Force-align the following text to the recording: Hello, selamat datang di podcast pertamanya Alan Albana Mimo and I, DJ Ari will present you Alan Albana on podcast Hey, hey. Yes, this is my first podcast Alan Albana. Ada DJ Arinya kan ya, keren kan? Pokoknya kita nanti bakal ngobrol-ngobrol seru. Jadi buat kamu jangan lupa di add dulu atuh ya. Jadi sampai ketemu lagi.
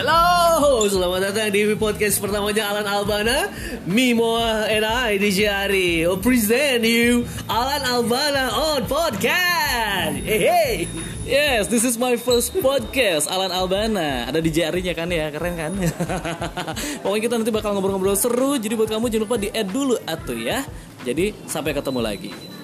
Hello, 0.00 0.88
selamat 0.88 1.28
datang 1.28 1.52
di 1.52 1.76
podcast 1.76 2.24
pertamanya 2.24 2.72
Alan 2.72 2.88
Albana 2.88 3.52
Mimo 3.84 4.40
and 4.40 4.80
I, 4.80 5.20
DJ 5.20 5.52
Ari 5.52 6.08
will 6.08 6.16
present 6.16 6.88
you 6.88 7.28
Alan 7.44 7.84
Albana 7.84 8.48
on 8.48 8.88
podcast 8.88 10.24
Hey, 10.24 10.40
hey. 10.40 10.74
Yes, 11.28 11.68
this 11.68 11.84
is 11.84 12.00
my 12.00 12.16
first 12.16 12.56
podcast 12.64 13.28
Alan 13.28 13.52
Albana. 13.52 14.24
Ada 14.24 14.40
DJ 14.40 14.72
Arinya 14.72 14.96
kan 14.96 15.12
ya, 15.12 15.28
keren 15.28 15.60
kan? 15.60 15.76
Pokoknya 17.04 17.20
kita 17.20 17.34
nanti 17.36 17.52
bakal 17.52 17.76
ngobrol-ngobrol 17.76 18.16
seru. 18.16 18.56
Jadi 18.56 18.80
buat 18.80 18.88
kamu 18.88 19.12
jangan 19.12 19.24
lupa 19.28 19.36
di 19.36 19.52
add 19.52 19.68
dulu 19.68 20.00
atuh 20.08 20.40
ya. 20.40 20.64
Jadi 21.04 21.36
sampai 21.44 21.76
ketemu 21.76 22.00
lagi. 22.00 22.59